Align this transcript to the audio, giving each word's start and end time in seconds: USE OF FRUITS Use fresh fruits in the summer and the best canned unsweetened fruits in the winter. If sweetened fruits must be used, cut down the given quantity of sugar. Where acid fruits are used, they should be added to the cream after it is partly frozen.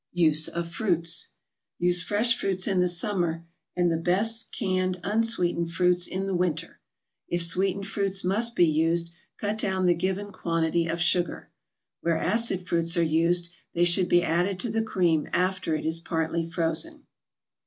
USE 0.13 0.47
OF 0.47 0.67
FRUITS 0.67 1.27
Use 1.77 2.01
fresh 2.01 2.35
fruits 2.35 2.67
in 2.67 2.79
the 2.79 2.87
summer 2.89 3.45
and 3.75 3.91
the 3.91 3.97
best 3.99 4.51
canned 4.51 4.99
unsweetened 5.03 5.69
fruits 5.69 6.07
in 6.07 6.25
the 6.25 6.33
winter. 6.33 6.79
If 7.27 7.43
sweetened 7.43 7.85
fruits 7.85 8.23
must 8.23 8.55
be 8.55 8.65
used, 8.65 9.13
cut 9.37 9.59
down 9.59 9.85
the 9.85 9.93
given 9.93 10.31
quantity 10.31 10.87
of 10.87 10.99
sugar. 10.99 11.51
Where 12.01 12.17
acid 12.17 12.65
fruits 12.67 12.97
are 12.97 13.03
used, 13.03 13.51
they 13.75 13.83
should 13.83 14.09
be 14.09 14.23
added 14.23 14.59
to 14.61 14.71
the 14.71 14.81
cream 14.81 15.29
after 15.33 15.75
it 15.75 15.85
is 15.85 15.99
partly 15.99 16.49
frozen. 16.49 17.05